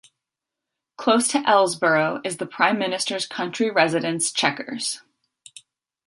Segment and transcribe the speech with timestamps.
[0.97, 5.03] Close to Ellesborough is the Prime Minister's country residence Chequers.